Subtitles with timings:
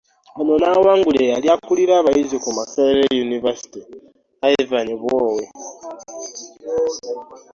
[0.39, 3.79] Ono n'awangula eyali akulira abayizi ku Makerere University,
[4.59, 5.45] Ivan Bwowe